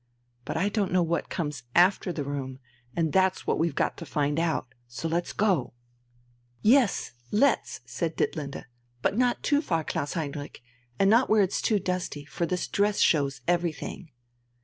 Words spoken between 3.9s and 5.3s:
to find out. So